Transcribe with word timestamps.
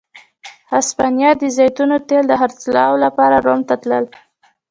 هسپانیا 0.73 1.29
د 1.41 1.43
زیتونو 1.57 1.95
تېل 2.07 2.23
د 2.27 2.33
خرڅلاو 2.41 2.93
لپاره 3.05 3.35
روم 3.45 3.59
ته 3.67 3.73
راتلل. 3.77 4.05